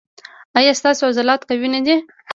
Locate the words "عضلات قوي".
1.09-1.67